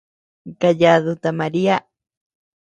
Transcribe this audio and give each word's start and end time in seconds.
Kayadu 0.59 1.13
ta 1.21 1.29
Maria. 1.39 1.75